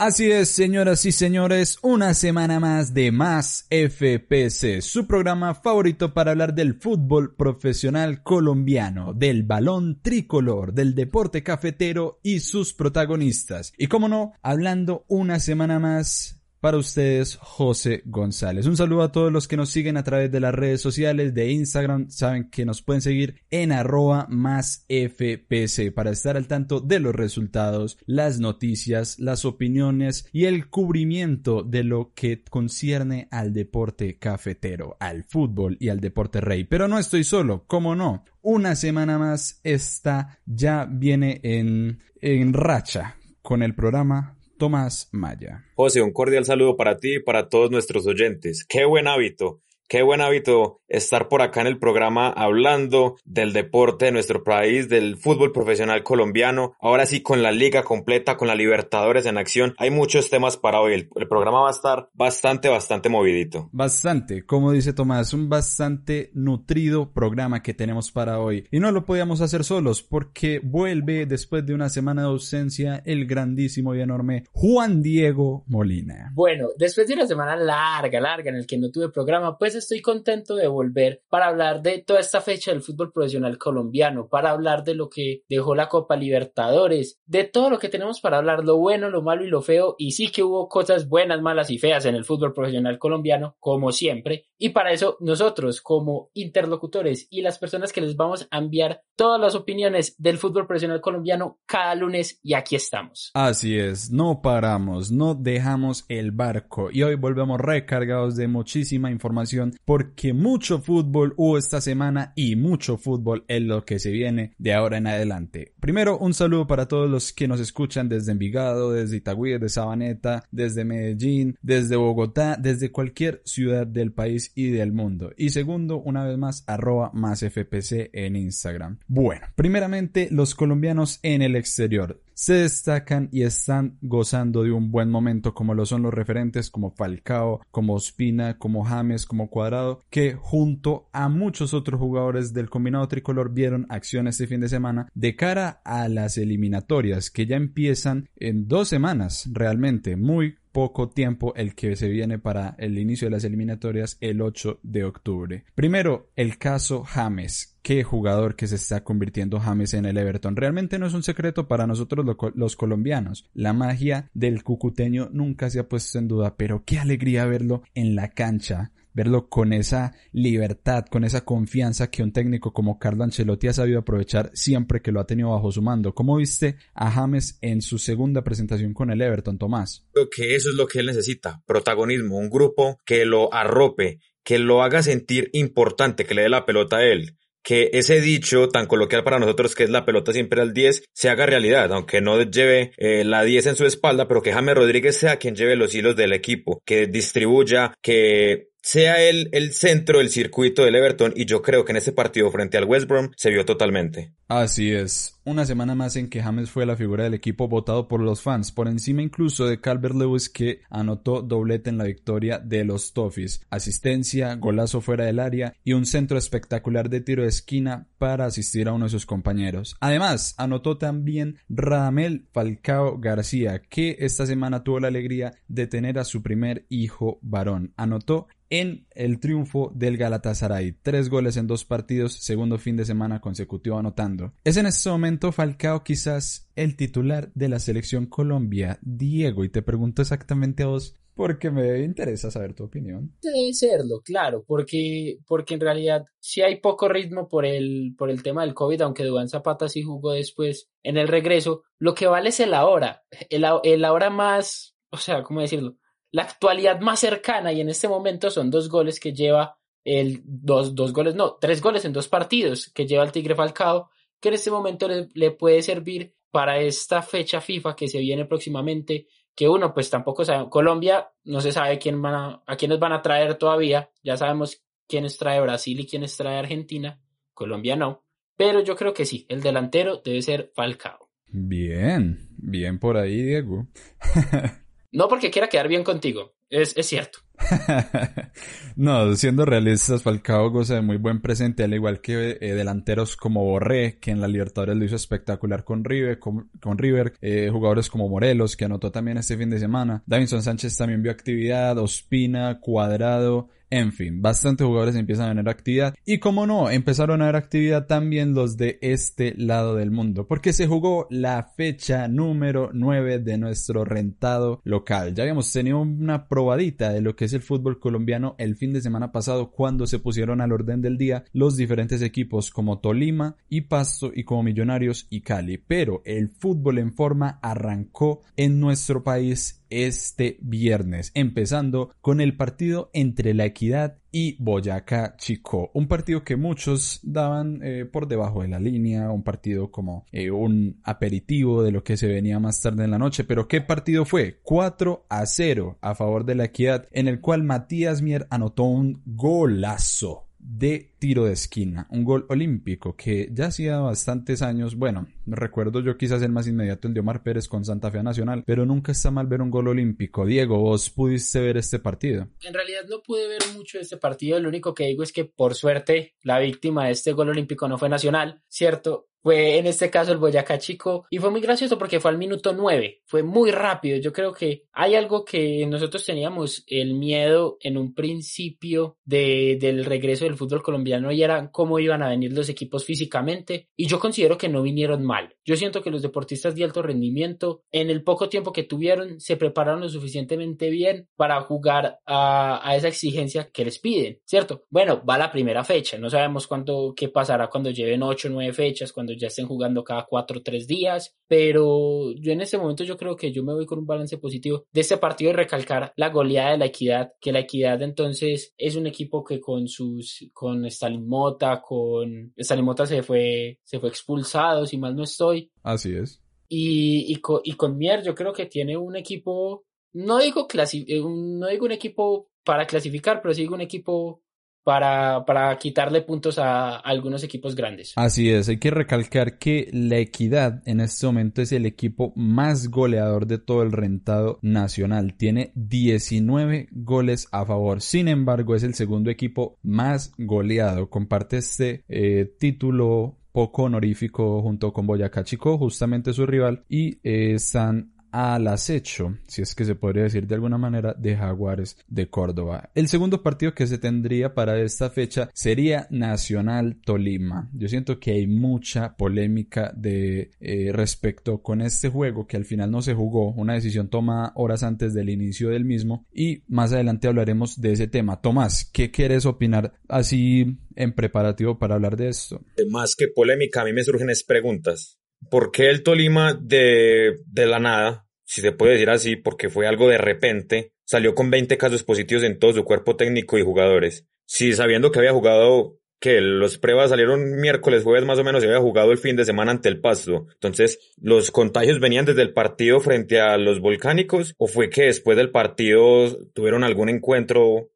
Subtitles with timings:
[0.00, 6.30] Así es, señoras y señores, una semana más de Más FPC, su programa favorito para
[6.30, 13.72] hablar del fútbol profesional colombiano, del balón tricolor, del deporte cafetero y sus protagonistas.
[13.76, 18.66] Y como no, hablando una semana más para ustedes, José González.
[18.66, 21.52] Un saludo a todos los que nos siguen a través de las redes sociales de
[21.52, 22.10] Instagram.
[22.10, 27.14] Saben que nos pueden seguir en arroba más FPC para estar al tanto de los
[27.14, 34.96] resultados, las noticias, las opiniones y el cubrimiento de lo que concierne al deporte cafetero,
[35.00, 36.64] al fútbol y al deporte rey.
[36.64, 38.24] Pero no estoy solo, ¿cómo no?
[38.42, 45.64] Una semana más esta ya viene en, en racha con el programa Tomás Maya.
[45.74, 48.64] José, un cordial saludo para ti y para todos nuestros oyentes.
[48.68, 54.04] Qué buen hábito Qué buen hábito estar por acá en el programa hablando del deporte
[54.04, 56.74] de nuestro país, del fútbol profesional colombiano.
[56.78, 59.74] Ahora sí, con la liga completa, con la Libertadores en acción.
[59.78, 60.92] Hay muchos temas para hoy.
[60.92, 63.70] El, programa va a estar bastante, bastante movidito.
[63.72, 68.66] Bastante, como dice Tomás, un bastante nutrido programa que tenemos para hoy.
[68.70, 73.26] Y no lo podíamos hacer solos porque vuelve después de una semana de ausencia el
[73.26, 76.30] grandísimo y enorme Juan Diego Molina.
[76.34, 80.02] Bueno, después de una semana larga, larga en el que no tuve programa, pues estoy
[80.02, 84.84] contento de volver para hablar de toda esta fecha del fútbol profesional colombiano, para hablar
[84.84, 88.76] de lo que dejó la Copa Libertadores, de todo lo que tenemos para hablar, lo
[88.76, 92.04] bueno, lo malo y lo feo, y sí que hubo cosas buenas, malas y feas
[92.04, 97.58] en el fútbol profesional colombiano, como siempre, y para eso nosotros como interlocutores y las
[97.58, 102.40] personas que les vamos a enviar todas las opiniones del fútbol profesional colombiano cada lunes
[102.42, 103.30] y aquí estamos.
[103.34, 109.67] Así es, no paramos, no dejamos el barco y hoy volvemos recargados de muchísima información
[109.84, 114.74] porque mucho fútbol hubo esta semana y mucho fútbol es lo que se viene de
[114.74, 115.72] ahora en adelante.
[115.80, 120.44] Primero, un saludo para todos los que nos escuchan desde Envigado, desde Itagüí, desde Sabaneta,
[120.50, 125.32] desde Medellín, desde Bogotá, desde cualquier ciudad del país y del mundo.
[125.36, 128.98] Y segundo, una vez más, arroba más FPC en Instagram.
[129.06, 135.10] Bueno, primeramente, los colombianos en el exterior se destacan y están gozando de un buen
[135.10, 140.34] momento como lo son los referentes como Falcao, como Ospina, como James, como Cuadrado, que
[140.34, 145.34] junto a muchos otros jugadores del combinado tricolor vieron acción este fin de semana de
[145.34, 151.74] cara a las eliminatorias que ya empiezan en dos semanas realmente muy poco tiempo el
[151.74, 155.64] que se viene para el inicio de las eliminatorias el 8 de octubre.
[155.74, 157.76] Primero, el caso James.
[157.82, 160.54] Qué jugador que se está convirtiendo James en el Everton.
[160.54, 162.24] Realmente no es un secreto para nosotros
[162.54, 163.50] los colombianos.
[163.54, 168.14] La magia del cucuteño nunca se ha puesto en duda, pero qué alegría verlo en
[168.14, 173.66] la cancha verlo con esa libertad, con esa confianza que un técnico como Carlo Ancelotti
[173.66, 176.14] ha sabido aprovechar siempre que lo ha tenido bajo su mando.
[176.14, 180.06] ¿Cómo viste a James en su segunda presentación con el Everton, Tomás?
[180.12, 184.60] Creo que eso es lo que él necesita, protagonismo, un grupo que lo arrope, que
[184.60, 188.86] lo haga sentir importante, que le dé la pelota a él que ese dicho tan
[188.86, 192.40] coloquial para nosotros que es la pelota siempre al 10 se haga realidad, aunque no
[192.42, 195.94] lleve eh, la 10 en su espalda, pero que James Rodríguez sea quien lleve los
[195.94, 201.44] hilos del equipo, que distribuya, que sea él el centro del circuito del Everton y
[201.44, 204.32] yo creo que en ese partido frente al West Brom se vio totalmente.
[204.48, 208.22] Así es, una semana más en que James fue la figura del equipo votado por
[208.22, 212.84] los fans, por encima incluso de Calvert Lewis que anotó doblete en la victoria de
[212.86, 218.08] los Toffees, asistencia, golazo fuera del área y un centro espectacular de tiro de esquina
[218.16, 219.98] para asistir a uno de sus compañeros.
[220.00, 226.24] Además, anotó también Radamel Falcao García, que esta semana tuvo la alegría de tener a
[226.24, 227.92] su primer hijo varón.
[227.98, 230.92] Anotó en el triunfo del Galatasaray.
[231.02, 234.52] Tres goles en dos partidos, segundo fin de semana consecutivo anotando.
[234.64, 239.82] Es en este momento Falcao quizás el titular de la selección Colombia, Diego, y te
[239.82, 243.32] pregunto exactamente a vos, porque me interesa saber tu opinión.
[243.40, 248.42] Debe serlo, claro, porque, porque en realidad sí hay poco ritmo por el, por el
[248.42, 251.84] tema del COVID, aunque Duván Zapata sí jugó después en el regreso.
[252.00, 255.96] Lo que vale es el ahora, el, el ahora más, o sea, ¿cómo decirlo?
[256.30, 260.94] La actualidad más cercana y en este momento son dos goles que lleva el, dos,
[260.94, 264.10] dos goles, no, tres goles en dos partidos que lleva el Tigre Falcao,
[264.40, 268.44] que en este momento le, le puede servir para esta fecha FIFA que se viene
[268.44, 272.98] próximamente, que uno pues tampoco sabe, Colombia no se sabe quién van a, a quiénes
[272.98, 277.20] van a traer todavía, ya sabemos quiénes trae Brasil y quiénes trae Argentina,
[277.52, 278.24] Colombia no,
[278.56, 281.30] pero yo creo que sí, el delantero debe ser Falcao.
[281.50, 283.86] Bien, bien por ahí, Diego.
[285.12, 287.40] no porque quiera quedar bien contigo, es, es cierto.
[288.96, 293.64] no, siendo realistas, Falcao goza de muy buen presente, al igual que eh, delanteros como
[293.64, 296.68] Borré, que en la Libertadores lo hizo espectacular con River, con,
[296.98, 300.22] River eh, jugadores como Morelos, que anotó también este fin de semana.
[300.26, 306.14] Davinson Sánchez también vio actividad, Ospina, Cuadrado, en fin, bastantes jugadores empiezan a tener actividad.
[306.24, 310.46] Y como no, empezaron a ver actividad también los de este lado del mundo.
[310.46, 315.34] Porque se jugó la fecha número 9 de nuestro rentado local.
[315.34, 319.00] Ya habíamos tenido una probadita de lo que es el fútbol colombiano el fin de
[319.00, 323.82] semana pasado cuando se pusieron al orden del día los diferentes equipos como Tolima y
[323.82, 325.78] Pasto y como Millonarios y Cali.
[325.78, 333.10] Pero el fútbol en forma arrancó en nuestro país este viernes, empezando con el partido
[333.12, 338.68] entre La Equidad y Boyacá Chico, un partido que muchos daban eh, por debajo de
[338.68, 343.04] la línea, un partido como eh, un aperitivo de lo que se venía más tarde
[343.04, 344.60] en la noche, pero ¿qué partido fue?
[344.62, 349.22] 4 a 0 a favor de La Equidad, en el cual Matías Mier anotó un
[349.24, 356.00] golazo de tiro de esquina, un gol olímpico que ya hacía bastantes años, bueno, recuerdo
[356.00, 359.12] yo quizás el más inmediato el de Omar Pérez con Santa Fe Nacional, pero nunca
[359.12, 360.46] está mal ver un gol olímpico.
[360.46, 362.48] Diego, vos pudiste ver este partido.
[362.62, 365.74] En realidad no pude ver mucho este partido, lo único que digo es que por
[365.74, 369.28] suerte la víctima de este gol olímpico no fue Nacional, ¿cierto?
[369.48, 372.74] Fue en este caso el Boyacá Chico y fue muy gracioso porque fue al minuto
[372.74, 374.18] 9, fue muy rápido.
[374.18, 380.04] Yo creo que hay algo que nosotros teníamos el miedo en un principio de, del
[380.04, 384.20] regreso del fútbol colombiano y era cómo iban a venir los equipos físicamente y yo
[384.20, 385.56] considero que no vinieron mal.
[385.68, 389.58] Yo siento que los deportistas de alto rendimiento en el poco tiempo que tuvieron se
[389.58, 394.86] prepararon lo suficientemente bien para jugar a, a esa exigencia que les piden, ¿cierto?
[394.88, 398.72] Bueno, va la primera fecha, no sabemos cuánto, qué pasará cuando lleven 8 o 9
[398.72, 403.04] fechas, cuando ya estén jugando cada cuatro o tres días, pero yo en este momento
[403.04, 406.14] yo creo que yo me voy con un balance positivo de este partido y recalcar
[406.16, 410.48] la goleada de la equidad, que la equidad entonces es un equipo que con sus,
[410.54, 415.57] con Stalin Mota, con Stalin Mota se fue, se fue expulsado, si mal no estoy.
[415.82, 416.42] Así es.
[416.68, 421.04] Y, y, con, y con Mier yo creo que tiene un equipo, no digo, clasi
[421.08, 424.42] eh, no digo un equipo para clasificar, pero sí digo un equipo
[424.88, 428.14] para, para quitarle puntos a, algunos equipos grandes.
[428.16, 432.88] Así es, hay que recalcar que la Equidad en este momento es el equipo más
[432.88, 435.36] goleador de todo el rentado nacional.
[435.36, 438.00] Tiene 19 goles a favor.
[438.00, 441.10] Sin embargo, es el segundo equipo más goleado.
[441.10, 447.54] Comparte este eh, título poco honorífico junto con Boyacá Chico, justamente su rival, y eh,
[447.54, 452.28] están al acecho, si es que se podría decir de alguna manera, de Jaguares de
[452.28, 452.90] Córdoba.
[452.94, 457.70] El segundo partido que se tendría para esta fecha sería Nacional Tolima.
[457.72, 462.90] Yo siento que hay mucha polémica de eh, respecto con este juego que al final
[462.90, 467.28] no se jugó, una decisión tomada horas antes del inicio del mismo y más adelante
[467.28, 468.40] hablaremos de ese tema.
[468.40, 472.60] Tomás, ¿qué quieres opinar así en preparativo para hablar de esto?
[472.90, 475.17] Más que polémica, a mí me surgen es preguntas.
[475.50, 479.86] ¿Por qué el Tolima de, de la nada, si se puede decir así, porque fue
[479.86, 484.26] algo de repente, salió con 20 casos positivos en todo su cuerpo técnico y jugadores?
[484.46, 488.68] Si sabiendo que había jugado que los pruebas salieron miércoles, jueves más o menos, se
[488.68, 490.46] había jugado el fin de semana ante el Pasto.
[490.54, 494.54] Entonces, ¿los contagios venían desde el partido frente a los volcánicos?
[494.58, 497.90] ¿O fue que después del partido tuvieron algún encuentro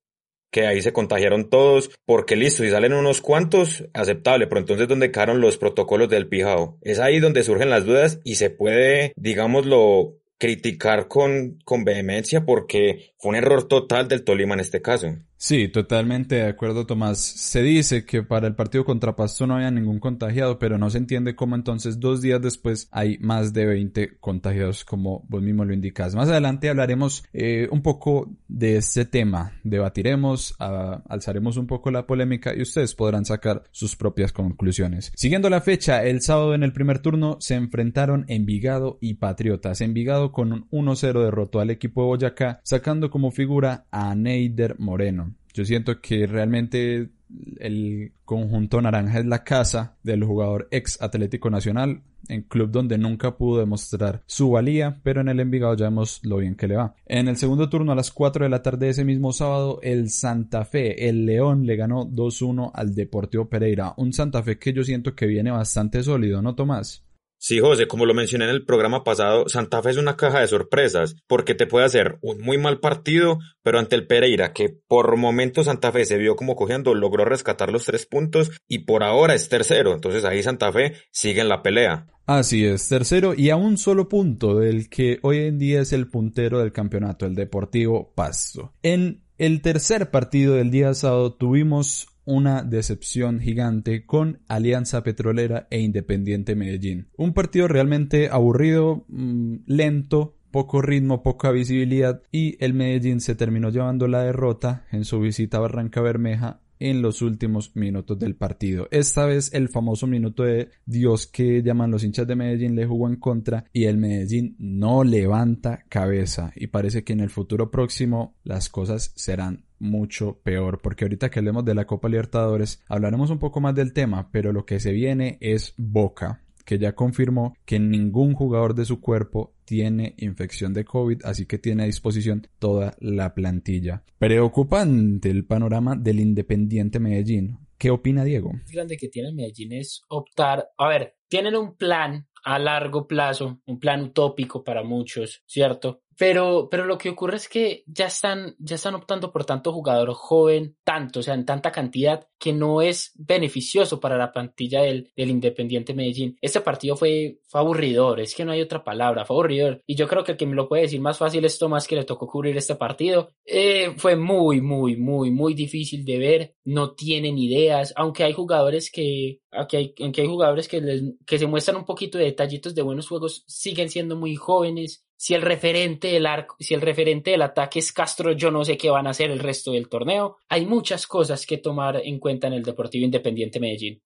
[0.52, 5.11] que ahí se contagiaron todos, porque listo, si salen unos cuantos, aceptable, pero entonces ¿dónde
[5.11, 6.78] quedaron los protocolos del pijao?
[6.82, 13.14] Es ahí donde surgen las dudas y se puede, digámoslo, criticar con, con vehemencia porque
[13.16, 15.06] fue un error total del Tolima en este caso.
[15.42, 17.18] Sí, totalmente de acuerdo, Tomás.
[17.18, 20.99] Se dice que para el partido contra Pasto no había ningún contagiado, pero no se
[20.99, 25.75] entiende cómo entonces dos días después hay más de 20 contagiados, como vos mismo lo
[25.75, 26.14] indicas.
[26.14, 32.54] Más adelante hablaremos eh, un poco de este tema, debatiremos, alzaremos un poco la polémica
[32.56, 35.12] y ustedes podrán sacar sus propias conclusiones.
[35.16, 39.80] Siguiendo la fecha, el sábado en el primer turno se enfrentaron Envigado y Patriotas.
[39.80, 45.34] Envigado con un 1-0 derrotó al equipo de Boyacá, sacando como figura a Neider Moreno.
[45.54, 47.10] Yo siento que realmente
[47.58, 53.36] el conjunto naranja es la casa del jugador ex Atlético Nacional, en club donde nunca
[53.36, 56.94] pudo demostrar su valía, pero en el Envigado ya vemos lo bien que le va.
[57.06, 60.64] En el segundo turno a las 4 de la tarde ese mismo sábado, el Santa
[60.64, 65.14] Fe, el León, le ganó 2-1 al Deportivo Pereira, un Santa Fe que yo siento
[65.14, 67.04] que viene bastante sólido, ¿no, Tomás?
[67.44, 70.46] Sí, José, como lo mencioné en el programa pasado, Santa Fe es una caja de
[70.46, 75.16] sorpresas, porque te puede hacer un muy mal partido, pero ante el Pereira, que por
[75.16, 79.34] momentos Santa Fe se vio como cogiendo, logró rescatar los tres puntos y por ahora
[79.34, 79.92] es tercero.
[79.92, 82.06] Entonces ahí Santa Fe sigue en la pelea.
[82.26, 86.08] Así es, tercero y a un solo punto del que hoy en día es el
[86.08, 88.72] puntero del campeonato, el Deportivo Pasto.
[88.84, 95.80] En el tercer partido del día sábado tuvimos una decepción gigante con Alianza Petrolera e
[95.80, 97.08] Independiente Medellín.
[97.16, 103.70] Un partido realmente aburrido, mm, lento, poco ritmo, poca visibilidad y el Medellín se terminó
[103.70, 108.88] llevando la derrota en su visita a Barranca Bermeja en los últimos minutos del partido.
[108.90, 113.08] Esta vez el famoso minuto de Dios que llaman los hinchas de Medellín le jugó
[113.08, 118.34] en contra y el Medellín no levanta cabeza y parece que en el futuro próximo
[118.42, 123.38] las cosas serán mucho peor, porque ahorita que hablemos de la Copa Libertadores hablaremos un
[123.38, 127.78] poco más del tema, pero lo que se viene es Boca que ya confirmó que
[127.78, 132.96] ningún jugador de su cuerpo tiene infección de COVID, así que tiene a disposición toda
[133.00, 134.04] la plantilla.
[134.18, 137.58] Preocupante el panorama del Independiente Medellín.
[137.78, 138.52] ¿Qué opina Diego?
[138.52, 143.60] Lo grande que tiene Medellín es optar, a ver, tienen un plan a largo plazo,
[143.66, 146.01] un plan utópico para muchos, ¿cierto?
[146.19, 150.12] Pero, pero lo que ocurre es que ya están, ya están optando por tanto jugador
[150.12, 155.11] joven, tanto, o sea, en tanta cantidad, que no es beneficioso para la plantilla del,
[155.16, 156.37] del Independiente Medellín.
[156.40, 159.83] Este partido fue, aburridor, es que no hay otra palabra, fue aburridor.
[159.87, 161.97] Y yo creo que el que me lo puede decir más fácil es Tomás, que
[161.97, 163.31] le tocó cubrir este partido.
[163.45, 168.90] Eh, fue muy, muy, muy, muy difícil de ver, no tienen ideas, aunque hay jugadores
[168.90, 172.83] que, aunque hay, hay jugadores que, les, que se muestran un poquito de detallitos de
[172.83, 177.42] buenos juegos, siguen siendo muy jóvenes si el referente del arco, si el referente del
[177.42, 180.38] ataque es Castro, yo no sé qué van a hacer el resto del torneo.
[180.48, 184.02] Hay muchas cosas que tomar en cuenta en el Deportivo Independiente Medellín.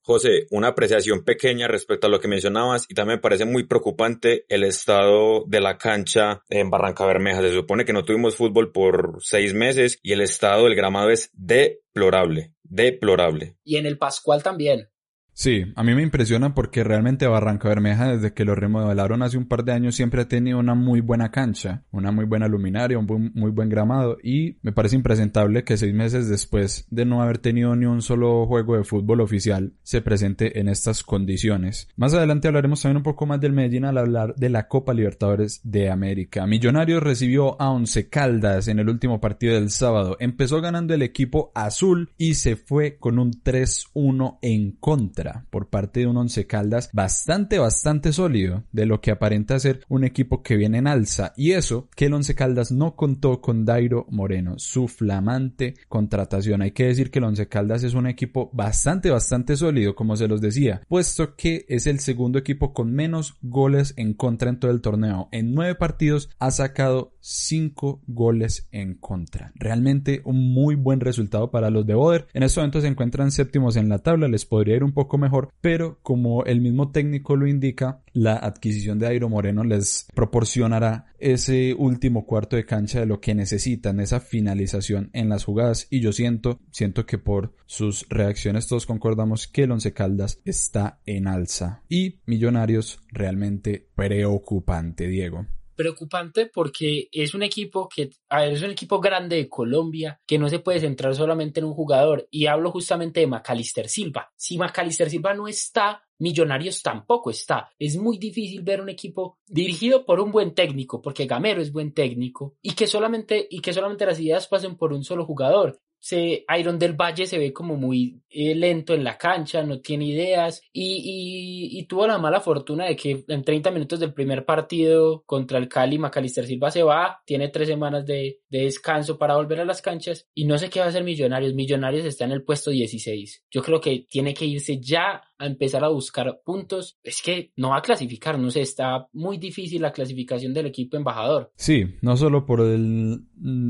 [0.00, 4.46] José, una apreciación pequeña respecto a lo que mencionabas y también me parece muy preocupante
[4.48, 7.42] el estado de la cancha en Barranca Bermeja.
[7.42, 11.30] Se supone que no tuvimos fútbol por seis meses y el estado del gramado es
[11.34, 13.56] deplorable, deplorable.
[13.64, 14.88] Y en el Pascual también.
[15.32, 19.46] Sí, a mí me impresiona porque realmente Barranca Bermeja desde que lo remodelaron hace un
[19.46, 23.30] par de años siempre ha tenido una muy buena cancha, una muy buena luminaria, un
[23.34, 27.74] muy buen gramado y me parece impresentable que seis meses después de no haber tenido
[27.74, 31.88] ni un solo juego de fútbol oficial se presente en estas condiciones.
[31.96, 35.60] Más adelante hablaremos también un poco más del Medellín al hablar de la Copa Libertadores
[35.64, 36.46] de América.
[36.46, 40.16] Millonarios recibió a Once Caldas en el último partido del sábado.
[40.20, 45.19] Empezó ganando el equipo azul y se fue con un 3-1 en contra
[45.50, 50.04] por parte de un Once Caldas bastante, bastante sólido de lo que aparenta ser un
[50.04, 51.32] equipo que viene en alza.
[51.36, 56.62] Y eso que el Once Caldas no contó con Dairo Moreno, su flamante contratación.
[56.62, 60.28] Hay que decir que el Once Caldas es un equipo bastante, bastante sólido, como se
[60.28, 64.70] los decía, puesto que es el segundo equipo con menos goles en contra en todo
[64.70, 65.28] el torneo.
[65.32, 69.52] En nueve partidos ha sacado cinco goles en contra.
[69.54, 72.26] Realmente un muy buen resultado para los de Boder.
[72.32, 75.52] En este momento se encuentran séptimos en la tabla, les podría ir un poco mejor,
[75.60, 81.74] pero como el mismo técnico lo indica, la adquisición de Airo Moreno les proporcionará ese
[81.74, 85.86] último cuarto de cancha de lo que necesitan, esa finalización en las jugadas.
[85.90, 91.00] Y yo siento, siento que por sus reacciones todos concordamos que el Once Caldas está
[91.06, 91.82] en alza.
[91.88, 95.46] Y Millonarios realmente preocupante, Diego
[95.80, 100.58] preocupante porque es un equipo que, es un equipo grande de Colombia que no se
[100.58, 102.28] puede centrar solamente en un jugador.
[102.30, 104.30] Y hablo justamente de Macalister Silva.
[104.36, 107.70] Si Macalister Silva no está, Millonarios tampoco está.
[107.78, 111.94] Es muy difícil ver un equipo dirigido por un buen técnico, porque Gamero es buen
[111.94, 116.44] técnico, y que solamente, y que solamente las ideas pasen por un solo jugador se,
[116.58, 120.62] Iron del Valle se ve como muy eh, lento en la cancha, no tiene ideas
[120.72, 125.58] y, y, tuvo la mala fortuna de que en 30 minutos del primer partido contra
[125.58, 129.64] el Cali, Macalister Silva se va, tiene tres semanas de, de, descanso para volver a
[129.64, 131.54] las canchas y no sé qué va a hacer Millonarios.
[131.54, 133.44] Millonarios está en el puesto 16.
[133.50, 137.70] Yo creo que tiene que irse ya a empezar a buscar puntos, es que no
[137.70, 141.50] va a clasificar, no sé, está muy difícil la clasificación del equipo embajador.
[141.56, 143.24] Sí, no solo por el,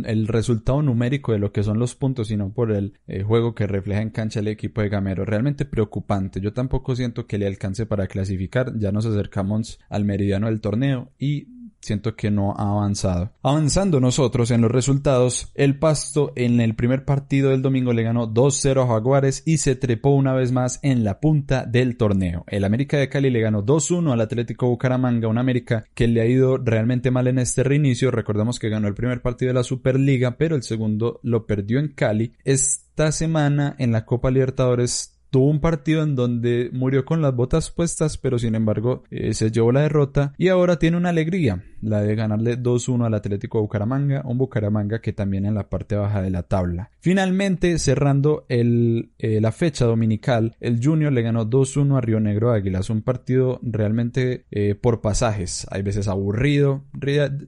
[0.05, 3.67] el resultado numérico de lo que son los puntos, sino por el eh, juego que
[3.67, 5.25] refleja en cancha el equipo de Gamero.
[5.25, 6.41] Realmente preocupante.
[6.41, 8.73] Yo tampoco siento que le alcance para clasificar.
[8.77, 13.33] Ya nos acercamos al meridiano del torneo y siento que no ha avanzado.
[13.43, 18.33] Avanzando nosotros en los resultados, el Pasto en el primer partido del domingo le ganó
[18.33, 22.45] 2-0 a Jaguares y se trepó una vez más en la punta del torneo.
[22.47, 26.27] El América de Cali le ganó 2-1 al Atlético Bucaramanga, un América que le ha
[26.27, 28.11] ido realmente mal en este reinicio.
[28.11, 31.89] Recordemos que ganó el primer partido de la Superliga, pero el segundo lo perdió en
[31.89, 32.35] Cali.
[32.45, 37.71] Esta semana en la Copa Libertadores tuvo un partido en donde murió con las botas
[37.71, 42.03] puestas, pero sin embargo eh, se llevó la derrota y ahora tiene una alegría, la
[42.03, 46.21] de ganarle 2-1 al Atlético de Bucaramanga, un Bucaramanga que también en la parte baja
[46.21, 46.91] de la tabla.
[46.99, 49.09] Finalmente, cerrando eh,
[49.41, 54.45] la fecha dominical, el Junior le ganó 2-1 a Río Negro Águilas, un partido realmente
[54.51, 56.83] eh, por pasajes, hay veces aburrido,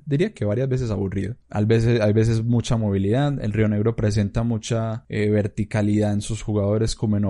[0.06, 4.44] diría que varias veces aburrido, hay veces, hay veces mucha movilidad, el Río Negro presenta
[4.44, 7.24] mucha verticalidad en sus jugadores como en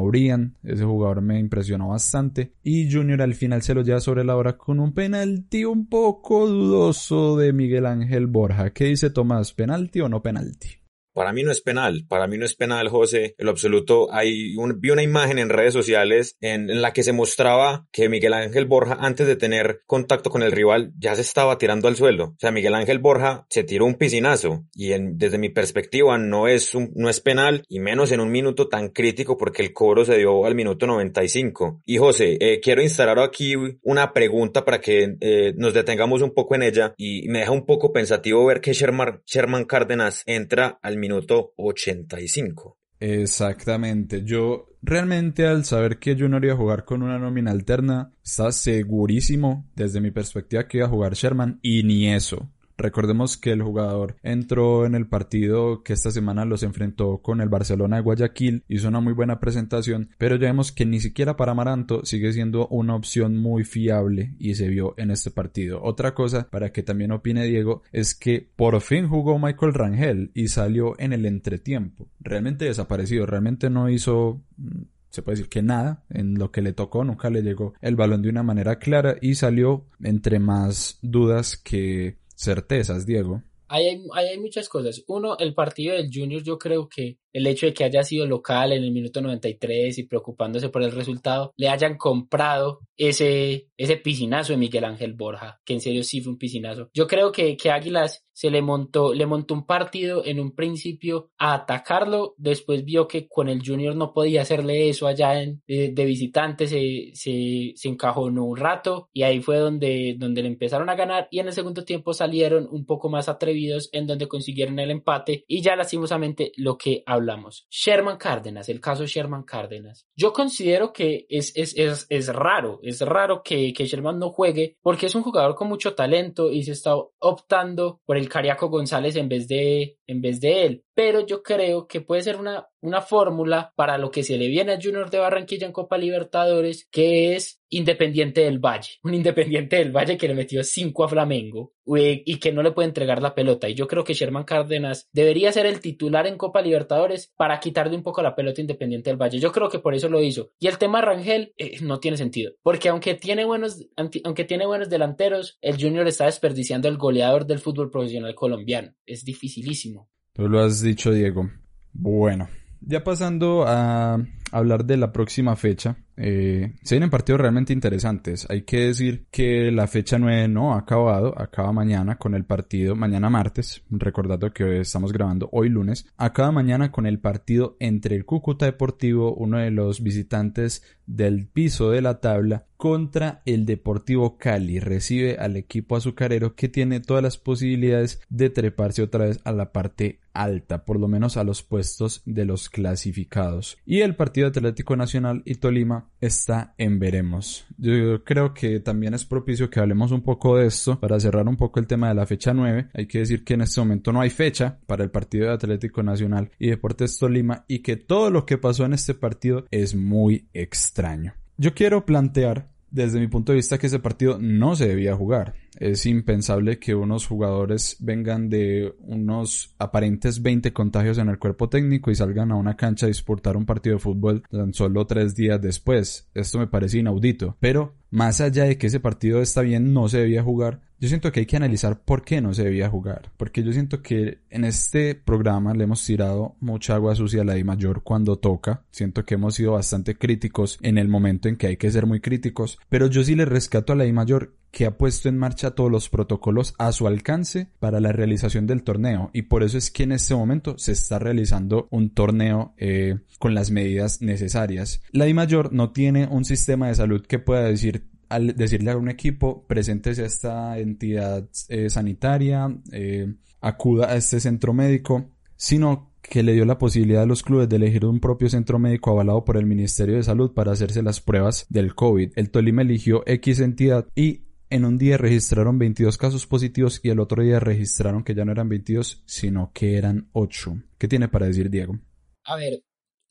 [0.62, 2.52] Ese jugador me impresionó bastante.
[2.62, 6.48] Y Junior al final se lo lleva sobre la hora con un penalti un poco
[6.48, 8.70] dudoso de Miguel Ángel Borja.
[8.70, 9.52] ¿Qué dice Tomás?
[9.52, 10.81] ¿Penalti o no penalti?
[11.12, 13.34] Para mí no es penal, para mí no es penal, José.
[13.38, 17.12] En lo absoluto, hay un, vi una imagen en redes sociales en, la que se
[17.12, 21.58] mostraba que Miguel Ángel Borja, antes de tener contacto con el rival, ya se estaba
[21.58, 22.24] tirando al suelo.
[22.24, 26.48] O sea, Miguel Ángel Borja se tiró un piscinazo y en, desde mi perspectiva no
[26.48, 30.04] es, un, no es penal y menos en un minuto tan crítico porque el cobro
[30.04, 31.82] se dio al minuto 95.
[31.84, 36.54] Y José, eh, quiero instalar aquí una pregunta para que eh, nos detengamos un poco
[36.54, 40.96] en ella y me deja un poco pensativo ver que Sherman, Sherman Cárdenas entra al
[41.02, 42.78] minuto 85.
[43.00, 44.22] Exactamente.
[44.22, 49.68] Yo realmente al saber que Junior iba a jugar con una nómina alterna, estaba segurísimo
[49.74, 52.48] desde mi perspectiva que iba a jugar Sherman y ni eso.
[52.82, 57.48] Recordemos que el jugador entró en el partido que esta semana los enfrentó con el
[57.48, 61.54] Barcelona de Guayaquil, hizo una muy buena presentación, pero ya vemos que ni siquiera para
[61.54, 65.80] Maranto sigue siendo una opción muy fiable y se vio en este partido.
[65.80, 70.48] Otra cosa para que también opine Diego es que por fin jugó Michael Rangel y
[70.48, 72.08] salió en el entretiempo.
[72.18, 76.72] Realmente desaparecido, realmente no hizo mm, se puede decir que nada en lo que le
[76.72, 81.58] tocó, nunca le llegó el balón de una manera clara y salió entre más dudas
[81.58, 83.42] que certezas, Diego.
[83.68, 85.02] Hay, hay, muchas cosas.
[85.06, 88.70] Uno, el partido del Junior, yo creo que el hecho de que haya sido local
[88.72, 94.52] en el minuto 93 y preocupándose por el resultado, le hayan comprado ese, ese piscinazo
[94.52, 96.90] de Miguel Ángel Borja, que en serio sí fue un piscinazo.
[96.92, 101.30] Yo creo que, que Águilas se le montó, le montó un partido en un principio
[101.38, 106.04] a atacarlo, después vio que con el Junior no podía hacerle eso allá en, de,
[106.04, 110.94] visitante, se, se, se encajonó un rato y ahí fue donde, donde le empezaron a
[110.94, 114.90] ganar y en el segundo tiempo salieron un poco más atrevidos en donde consiguieron el
[114.90, 117.66] empate y ya lastimosamente lo que hablamos.
[117.70, 120.06] Sherman Cárdenas, el caso Sherman Cárdenas.
[120.16, 124.76] Yo considero que es, es, es, es raro, es raro que, que Sherman no juegue
[124.82, 129.16] porque es un jugador con mucho talento y se está optando por el Cariaco González
[129.16, 130.84] en vez de, en vez de él.
[130.94, 134.72] Pero yo creo que puede ser una, una fórmula para lo que se le viene
[134.72, 138.98] a Junior de Barranquilla en Copa Libertadores, que es Independiente del Valle.
[139.02, 142.88] Un Independiente del Valle que le metió 5 a Flamengo y que no le puede
[142.88, 143.66] entregar la pelota.
[143.66, 147.96] Y yo creo que Sherman Cárdenas debería ser el titular en Copa Libertadores para quitarle
[147.96, 149.38] un poco la pelota Independiente del Valle.
[149.38, 150.52] Yo creo que por eso lo hizo.
[150.60, 152.52] Y el tema Rangel eh, no tiene sentido.
[152.62, 157.58] Porque aunque tiene, buenos, aunque tiene buenos delanteros, el Junior está desperdiciando el goleador del
[157.58, 158.92] fútbol profesional colombiano.
[159.06, 160.10] Es dificilísimo.
[160.34, 161.50] Tú lo has dicho, Diego.
[161.94, 162.48] Bueno,
[162.86, 164.18] ya pasando a
[164.52, 168.46] hablar de la próxima fecha, eh, se vienen partidos realmente interesantes.
[168.50, 172.94] Hay que decir que la fecha 9 no ha acabado, acaba mañana con el partido,
[172.94, 178.26] mañana martes, recordando que estamos grabando hoy lunes, acaba mañana con el partido entre el
[178.26, 184.80] Cúcuta Deportivo, uno de los visitantes del piso de la tabla, contra el Deportivo Cali.
[184.80, 189.72] Recibe al equipo azucarero que tiene todas las posibilidades de treparse otra vez a la
[189.72, 193.78] parte alta, por lo menos a los puestos de los clasificados.
[193.84, 197.66] Y el partido Atlético Nacional y Tolima está en veremos.
[197.78, 201.56] Yo creo que también es propicio que hablemos un poco de esto para cerrar un
[201.56, 202.88] poco el tema de la fecha 9.
[202.94, 206.02] Hay que decir que en este momento no hay fecha para el partido de Atlético
[206.02, 210.48] Nacional y Deportes Tolima y que todo lo que pasó en este partido es muy
[210.52, 211.34] extraño.
[211.58, 215.54] Yo quiero plantear desde mi punto de vista que ese partido no se debía jugar.
[215.78, 222.10] Es impensable que unos jugadores vengan de unos aparentes 20 contagios en el cuerpo técnico
[222.10, 225.60] y salgan a una cancha a disputar un partido de fútbol tan solo tres días
[225.60, 226.28] después.
[226.34, 227.56] Esto me parece inaudito.
[227.58, 230.82] Pero más allá de que ese partido está bien, no se debía jugar.
[231.02, 233.32] Yo siento que hay que analizar por qué no se debía jugar.
[233.36, 237.58] Porque yo siento que en este programa le hemos tirado mucha agua sucia a la
[237.58, 238.84] I mayor cuando toca.
[238.92, 242.20] Siento que hemos sido bastante críticos en el momento en que hay que ser muy
[242.20, 242.78] críticos.
[242.88, 245.90] Pero yo sí le rescato a la I mayor que ha puesto en marcha todos
[245.90, 250.04] los protocolos a su alcance para la realización del torneo y por eso es que
[250.04, 255.02] en este momento se está realizando un torneo eh, con las medidas necesarias.
[255.10, 258.96] La I mayor no tiene un sistema de salud que pueda decir al decirle a
[258.96, 266.12] un equipo presentes a esta entidad eh, sanitaria, eh, acuda a este centro médico, sino
[266.22, 269.44] que le dio la posibilidad a los clubes de elegir un propio centro médico avalado
[269.44, 272.32] por el Ministerio de Salud para hacerse las pruebas del COVID.
[272.36, 277.20] El Tolima eligió X entidad y en un día registraron 22 casos positivos y el
[277.20, 280.82] otro día registraron que ya no eran 22, sino que eran 8.
[280.96, 281.98] ¿Qué tiene para decir Diego?
[282.44, 282.82] A ver,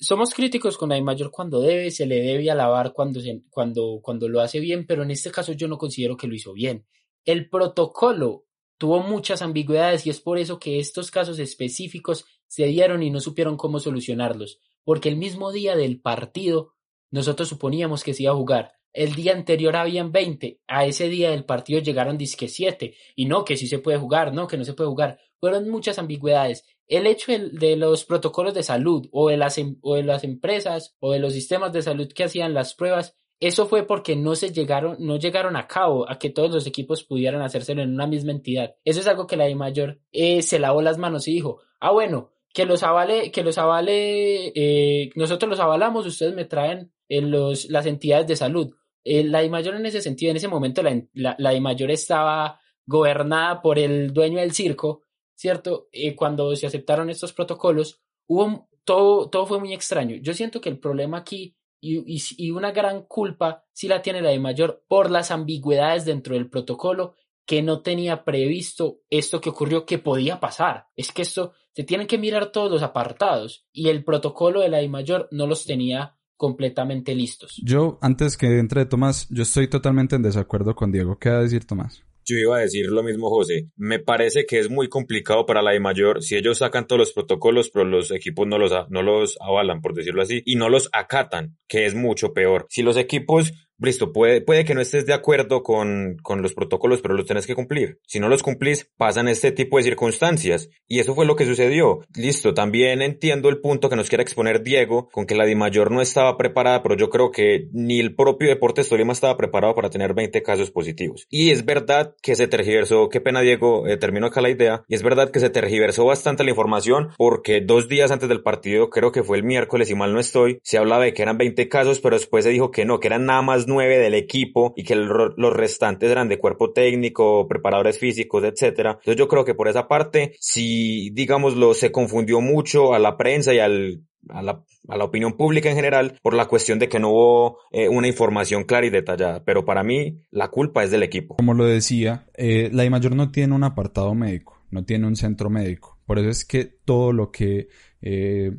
[0.01, 4.41] somos críticos con la mayor cuando debe, se le debe alabar cuando, cuando, cuando lo
[4.41, 6.85] hace bien, pero en este caso yo no considero que lo hizo bien.
[7.23, 8.45] El protocolo
[8.77, 13.19] tuvo muchas ambigüedades y es por eso que estos casos específicos se dieron y no
[13.19, 16.73] supieron cómo solucionarlos, porque el mismo día del partido
[17.11, 21.31] nosotros suponíamos que se iba a jugar el día anterior habían 20, a ese día
[21.31, 24.65] del partido llegaron disque 7, y no, que sí se puede jugar, no, que no
[24.65, 25.19] se puede jugar.
[25.39, 26.65] Fueron muchas ambigüedades.
[26.91, 30.97] El hecho de, los protocolos de salud o de, las, em, o de las empresas
[30.99, 34.51] o de los sistemas de salud que hacían las pruebas, eso fue porque no se
[34.51, 38.33] llegaron, no llegaron a cabo a que todos los equipos pudieran hacérselo en una misma
[38.33, 38.75] entidad.
[38.83, 41.91] Eso es algo que la de mayor eh, se lavó las manos y dijo, ah
[41.91, 47.21] bueno, que los avale, que los avale, eh, nosotros los avalamos, ustedes me traen eh,
[47.21, 48.75] los, las entidades de salud.
[49.05, 53.61] Eh, la mayor en ese sentido, en ese momento la, la, la mayor estaba gobernada
[53.61, 55.03] por el dueño del circo,
[55.41, 55.89] ¿cierto?
[55.91, 60.17] Eh, cuando se aceptaron estos protocolos, hubo todo, todo fue muy extraño.
[60.21, 64.37] Yo siento que el problema aquí y, una gran culpa sí la tiene la de
[64.37, 69.97] mayor por las ambigüedades dentro del protocolo que no tenía previsto esto que ocurrió que
[69.97, 70.89] podía pasar.
[70.95, 74.77] Es que esto se tienen que mirar todos los apartados y el protocolo de la
[74.77, 77.59] de mayor no los tenía completamente listos.
[77.63, 81.17] Yo, antes que entre Tomás, yo estoy totalmente en desacuerdo con Diego.
[81.17, 82.03] ¿Qué va a decir Tomás?
[82.25, 83.67] Yo iba a decir lo mismo, José.
[83.75, 87.13] Me parece que es muy complicado para la de mayor si ellos sacan todos los
[87.13, 90.89] protocolos, pero los equipos no los, no los avalan, por decirlo así, y no los
[90.93, 92.67] acatan, que es mucho peor.
[92.69, 97.01] Si los equipos listo, puede, puede que no estés de acuerdo con, con los protocolos,
[97.01, 97.99] pero los tenés que cumplir.
[98.07, 100.69] Si no los cumplís, pasan este tipo de circunstancias.
[100.87, 101.99] Y eso fue lo que sucedió.
[102.15, 106.01] Listo, también entiendo el punto que nos quiere exponer Diego, con que la Mayor no
[106.01, 110.13] estaba preparada, pero yo creo que ni el propio Deportes Tolima estaba preparado para tener
[110.13, 111.27] 20 casos positivos.
[111.29, 114.95] Y es verdad que se tergiversó, qué pena Diego, eh, terminó acá la idea, y
[114.95, 119.11] es verdad que se tergiversó bastante la información, porque dos días antes del partido, creo
[119.11, 121.99] que fue el miércoles, y mal no estoy, se hablaba de que eran 20 casos,
[121.99, 124.95] pero después se dijo que no, que eran nada más nueve del equipo y que
[124.95, 128.91] los restantes eran de cuerpo técnico, preparadores físicos, etcétera.
[128.91, 133.53] Entonces yo creo que por esa parte, si digámoslo, se confundió mucho a la prensa
[133.53, 136.99] y al a la, a la, opinión pública en general por la cuestión de que
[136.99, 139.43] no hubo eh, una información clara y detallada.
[139.43, 141.37] Pero para mí la culpa es del equipo.
[141.37, 145.49] Como lo decía, eh, la mayor no tiene un apartado médico, no tiene un centro
[145.49, 145.99] médico.
[146.05, 147.69] Por eso es que todo lo que
[148.01, 148.51] eh,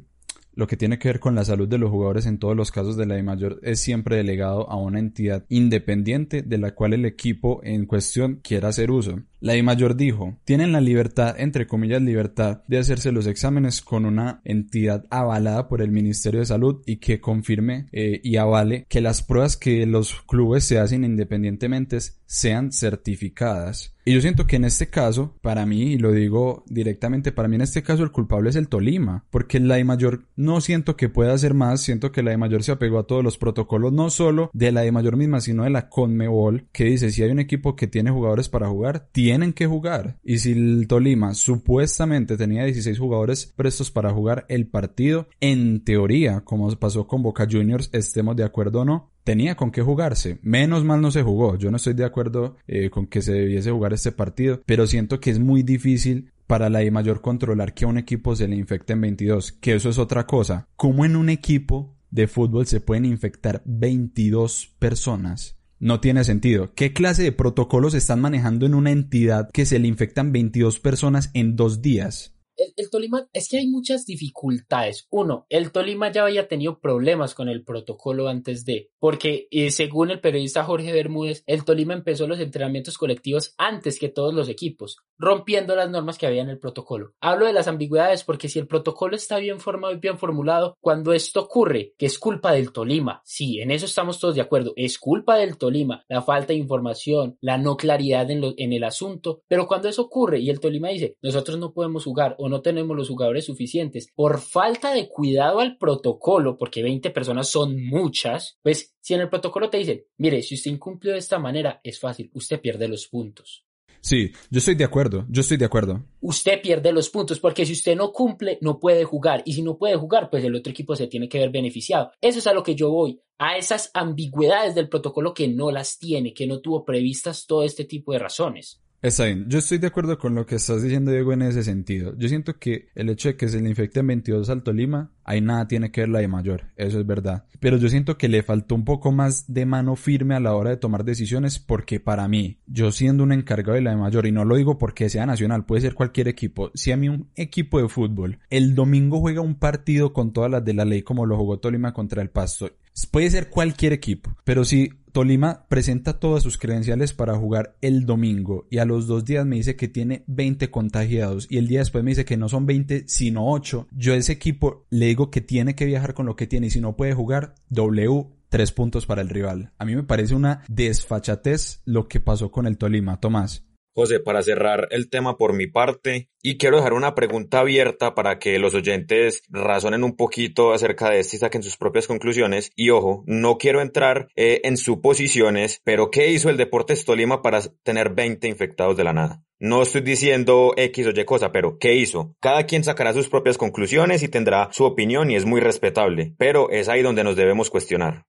[0.55, 2.97] lo que tiene que ver con la salud de los jugadores en todos los casos
[2.97, 7.05] de la I mayor es siempre delegado a una entidad independiente de la cual el
[7.05, 9.23] equipo en cuestión quiera hacer uso.
[9.41, 14.07] La I mayor dijo, tienen la libertad, entre comillas libertad, de hacerse los exámenes con
[14.07, 19.01] una entidad avalada por el Ministerio de Salud y que confirme eh, y avale que
[19.01, 21.99] las pruebas que los clubes se hacen independientemente
[22.33, 23.95] sean certificadas.
[24.05, 27.55] Y yo siento que en este caso, para mí, y lo digo directamente, para mí
[27.55, 31.09] en este caso el culpable es el Tolima, porque la I mayor no siento que
[31.09, 34.11] pueda hacer más, siento que la I mayor se apegó a todos los protocolos, no
[34.11, 37.39] solo de la I mayor misma, sino de la Conmebol, que dice si hay un
[37.39, 40.19] equipo que tiene jugadores para jugar, tiene tienen que jugar.
[40.23, 46.43] Y si el Tolima supuestamente tenía 16 jugadores prestos para jugar el partido, en teoría,
[46.43, 50.39] como pasó con Boca Juniors, estemos de acuerdo o no, tenía con qué jugarse.
[50.43, 51.57] Menos mal no se jugó.
[51.57, 55.21] Yo no estoy de acuerdo eh, con que se debiese jugar este partido, pero siento
[55.21, 58.57] que es muy difícil para la I mayor controlar que a un equipo se le
[58.57, 60.69] infecten 22, que eso es otra cosa.
[60.77, 65.57] ¿Cómo en un equipo de fútbol se pueden infectar 22 personas?
[65.83, 66.73] no tiene sentido.
[66.77, 71.31] ¿Qué clase de protocolos están manejando en una entidad que se le infectan 22 personas
[71.35, 72.32] en dos días?
[72.57, 75.07] El, Tolima, es que hay muchas dificultades.
[75.11, 80.11] Uno, el Tolima ya había tenido problemas con el protocolo antes de, porque eh, según
[80.11, 84.99] el periodista Jorge Bermúdez, el Tolima empezó los entrenamientos colectivos antes que todos los equipos,
[85.19, 87.15] rompiendo las normas que había en el protocolo.
[87.21, 91.13] Hablo de las ambigüedades porque si el protocolo está bien formado y bien formulado, cuando
[91.13, 94.99] esto ocurre, que es culpa del Tolima, sí, en eso estamos todos de acuerdo, es
[94.99, 99.67] culpa del Tolima, la falta de información, la no claridad en, en el asunto, pero
[99.67, 103.09] cuando eso ocurre y el Tolima dice, nosotros no podemos jugar o no tenemos los
[103.09, 109.15] jugadores suficientes por falta de cuidado al protocolo, porque 20 personas son muchas, pues si
[109.15, 112.61] en el protocolo te dicen, mire, si usted incumplió de esta manera, es fácil, usted
[112.61, 113.65] pierde los puntos.
[114.01, 116.05] Sí, yo estoy de acuerdo, yo estoy de acuerdo.
[116.21, 119.45] Usted pierde los puntos porque si usted no cumple, no puede jugar.
[119.47, 122.11] Y si no puede jugar, pues el otro equipo se tiene que ver beneficiado.
[122.21, 126.01] Eso es a lo que yo voy, a esas ambigüedades del protocolo que no las
[126.01, 128.82] tiene, que no tuvo previstas todo este tipo de razones.
[129.03, 132.17] Está bien, yo estoy de acuerdo con lo que estás diciendo, Diego, en ese sentido.
[132.17, 135.67] Yo siento que el hecho de que se le infecten 22 al Tolima, ahí nada
[135.67, 137.45] tiene que ver la de mayor, eso es verdad.
[137.59, 140.71] Pero yo siento que le faltó un poco más de mano firme a la hora
[140.71, 144.31] de tomar decisiones, porque para mí, yo siendo un encargado de la de mayor, y
[144.31, 147.83] no lo digo porque sea nacional, puede ser cualquier equipo, si a mí un equipo
[147.83, 151.37] de fútbol el domingo juega un partido con todas las de la ley como lo
[151.37, 152.71] jugó Tolima contra el Pasto,
[153.11, 158.67] puede ser cualquier equipo, pero si Tolima presenta todas sus credenciales para jugar el domingo
[158.71, 162.03] y a los dos días me dice que tiene 20 contagiados y el día después
[162.03, 163.89] me dice que no son 20 sino 8.
[163.93, 166.71] Yo a ese equipo le digo que tiene que viajar con lo que tiene y
[166.71, 169.73] si no puede jugar, W tres puntos para el rival.
[169.79, 173.19] A mí me parece una desfachatez lo que pasó con el Tolima.
[173.19, 173.65] Tomás.
[173.95, 178.39] José, para cerrar el tema por mi parte, y quiero dejar una pregunta abierta para
[178.39, 182.73] que los oyentes razonen un poquito acerca de esto y saquen sus propias conclusiones.
[182.75, 187.61] Y ojo, no quiero entrar eh, en suposiciones, pero ¿qué hizo el Deportes Tolima para
[187.83, 189.45] tener 20 infectados de la nada?
[189.61, 192.35] No estoy diciendo X o Y cosa, pero ¿qué hizo?
[192.41, 196.69] Cada quien sacará sus propias conclusiones y tendrá su opinión y es muy respetable, pero
[196.71, 198.27] es ahí donde nos debemos cuestionar.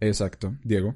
[0.00, 0.94] Exacto, Diego.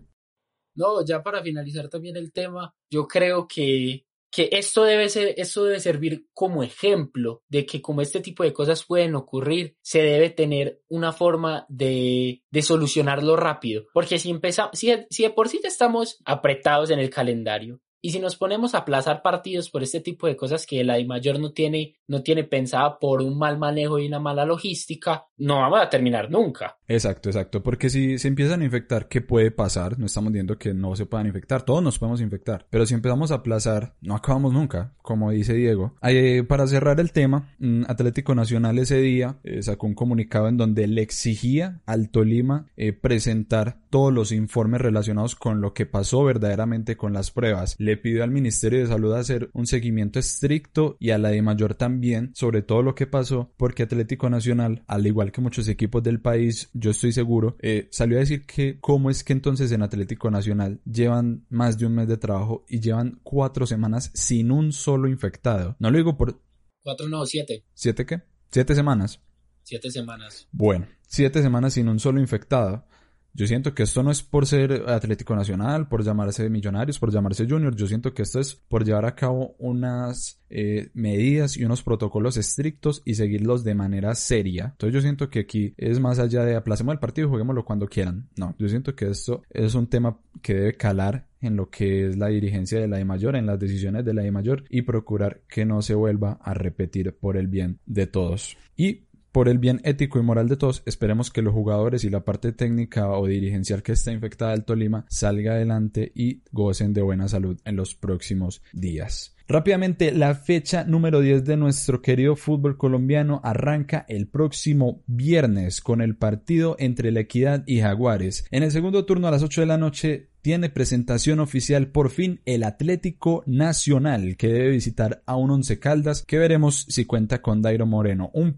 [0.75, 5.65] No, ya para finalizar también el tema, yo creo que, que esto, debe ser, esto
[5.65, 10.31] debe servir como ejemplo de que como este tipo de cosas pueden ocurrir, se debe
[10.31, 13.85] tener una forma de, de solucionarlo rápido.
[13.95, 18.11] Porque si empezamos, si, si de por sí ya estamos apretados en el calendario, y
[18.11, 21.53] si nos ponemos a aplazar partidos por este tipo de cosas que la mayor no
[21.53, 25.89] tiene, no tiene pensada por un mal manejo y una mala logística, no vamos a
[25.89, 26.77] terminar nunca.
[26.87, 27.63] Exacto, exacto.
[27.63, 29.99] Porque si se empiezan a infectar, ¿qué puede pasar?
[29.99, 32.67] No estamos diciendo que no se puedan infectar, todos nos podemos infectar.
[32.69, 35.95] Pero si empezamos a aplazar, no acabamos nunca, como dice Diego.
[36.03, 40.59] Eh, para cerrar el tema, mm, Atlético Nacional ese día eh, sacó un comunicado en
[40.59, 46.25] donde le exigía al Tolima eh, presentar todos los informes relacionados con lo que pasó
[46.25, 47.77] verdaderamente con las pruebas.
[47.79, 51.77] Le pidió al Ministerio de Salud hacer un seguimiento estricto y a la de mayor
[51.77, 56.21] también sobre todo lo que pasó porque Atlético Nacional, al igual que muchos equipos del
[56.21, 60.29] país, yo estoy seguro, eh, salió a decir que cómo es que entonces en Atlético
[60.29, 65.09] Nacional llevan más de un mes de trabajo y llevan cuatro semanas sin un solo
[65.09, 65.77] infectado.
[65.79, 66.43] No lo digo por...
[66.83, 67.65] Cuatro, no, siete.
[67.75, 68.23] ¿Siete qué?
[68.51, 69.21] Siete semanas.
[69.63, 70.49] Siete semanas.
[70.51, 72.89] Bueno, siete semanas sin un solo infectado.
[73.37, 77.49] Yo siento que esto no es por ser Atlético Nacional, por llamarse Millonarios, por llamarse
[77.49, 77.75] Junior.
[77.75, 82.37] Yo siento que esto es por llevar a cabo unas eh, medidas y unos protocolos
[82.37, 84.67] estrictos y seguirlos de manera seria.
[84.67, 87.89] Entonces yo siento que aquí es más allá de aplacemos el partido y juguémoslo cuando
[87.89, 88.29] quieran.
[88.37, 92.17] No, yo siento que esto es un tema que debe calar en lo que es
[92.17, 95.41] la dirigencia de la I mayor, en las decisiones de la I mayor y procurar
[95.49, 98.57] que no se vuelva a repetir por el bien de todos.
[98.77, 102.25] Y por el bien ético y moral de todos, esperemos que los jugadores y la
[102.25, 107.27] parte técnica o dirigencial que está infectada del Tolima salga adelante y gocen de buena
[107.27, 109.35] salud en los próximos días.
[109.49, 116.01] Rápidamente, la fecha número 10 de nuestro querido fútbol colombiano arranca el próximo viernes con
[116.01, 118.47] el partido entre La Equidad y Jaguares.
[118.53, 122.41] En el segundo turno a las 8 de la noche tiene presentación oficial por fin
[122.45, 127.63] el Atlético Nacional que debe visitar a un Once Caldas que veremos si cuenta con
[127.63, 128.31] Dairo Moreno.
[128.35, 128.53] Un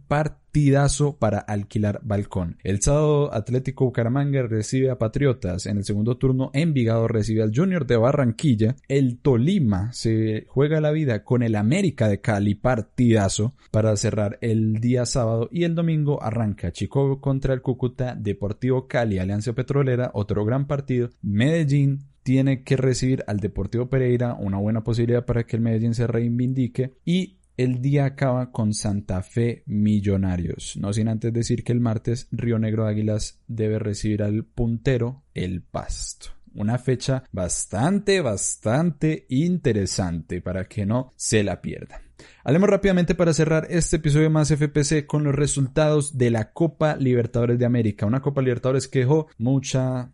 [0.57, 2.57] partidazo para alquilar balcón.
[2.65, 5.67] El sábado Atlético Bucaramanga recibe a Patriotas.
[5.67, 8.75] En el segundo turno Envigado recibe al Junior de Barranquilla.
[8.89, 12.55] El Tolima se juega la vida con el América de Cali.
[12.55, 18.89] Partidazo para cerrar el día sábado y el domingo arranca Chico contra el Cúcuta Deportivo
[18.89, 20.11] Cali Alianza Petrolera.
[20.15, 21.11] Otro gran partido.
[21.21, 26.07] Medellín tiene que recibir al Deportivo Pereira, una buena posibilidad para que el Medellín se
[26.07, 30.77] reivindique y el día acaba con Santa Fe Millonarios.
[30.77, 35.63] No sin antes decir que el martes Río Negro Águilas debe recibir al puntero el
[35.63, 36.31] Pasto.
[36.55, 42.01] Una fecha bastante, bastante interesante para que no se la pierdan.
[42.45, 47.59] Hablemos rápidamente para cerrar este episodio más FPC con los resultados de la Copa Libertadores
[47.59, 48.07] de América.
[48.07, 50.13] Una Copa Libertadores que dejó mucha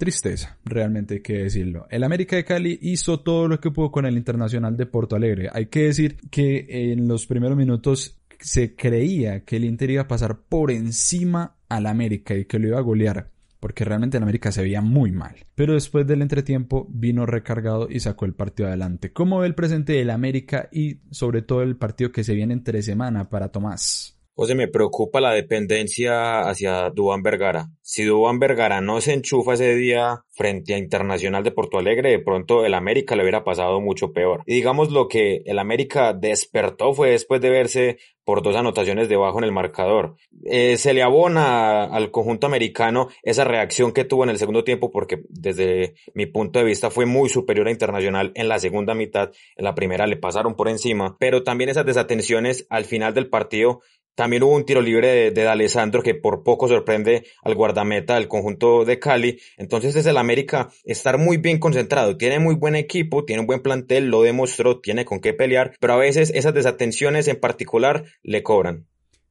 [0.00, 1.86] tristeza, realmente hay que decirlo.
[1.90, 5.50] El América de Cali hizo todo lo que pudo con el Internacional de Porto Alegre.
[5.52, 10.08] Hay que decir que en los primeros minutos se creía que el Inter iba a
[10.08, 14.50] pasar por encima al América y que lo iba a golear porque realmente el América
[14.50, 15.36] se veía muy mal.
[15.54, 19.12] Pero después del entretiempo vino recargado y sacó el partido adelante.
[19.12, 22.82] ¿Cómo ve el presente del América y sobre todo el partido que se viene entre
[22.82, 24.18] semana para Tomás?
[24.40, 27.68] José, me preocupa la dependencia hacia Dubán Vergara.
[27.82, 32.20] Si Dubán Vergara no se enchufa ese día frente a Internacional de Porto Alegre, de
[32.20, 34.42] pronto el América le hubiera pasado mucho peor.
[34.46, 39.38] Y digamos lo que el América despertó fue después de verse por dos anotaciones debajo
[39.38, 40.14] en el marcador.
[40.44, 44.90] Eh, se le abona al conjunto americano esa reacción que tuvo en el segundo tiempo
[44.90, 49.32] porque desde mi punto de vista fue muy superior a Internacional en la segunda mitad.
[49.56, 53.80] En la primera le pasaron por encima, pero también esas desatenciones al final del partido
[54.14, 58.84] también hubo un tiro libre de, de que por poco sorprende al guardameta del conjunto
[58.84, 59.40] de Cali.
[59.56, 62.16] Entonces es el América estar muy bien concentrado.
[62.16, 65.94] Tiene muy buen equipo, tiene un buen plantel, lo demostró, tiene con qué pelear, pero
[65.94, 68.86] a veces esas desatenciones en particular le cobran.